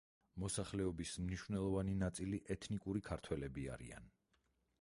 მოსახლეობის 0.43 1.11
მნიშვნელოვანი 1.25 1.95
ნაწილი 1.99 2.41
ეთნიკური 2.57 3.07
ქართველები 3.11 3.71
არიან. 3.77 4.13